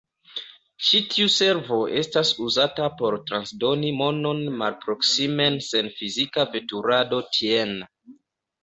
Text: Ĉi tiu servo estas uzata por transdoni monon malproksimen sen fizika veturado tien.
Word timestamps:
Ĉi 0.85 1.01
tiu 1.15 1.27
servo 1.33 1.77
estas 1.99 2.31
uzata 2.47 2.87
por 3.03 3.19
transdoni 3.29 3.93
monon 4.01 4.43
malproksimen 4.63 5.63
sen 5.71 5.95
fizika 6.01 6.49
veturado 6.57 7.25
tien. 7.39 7.81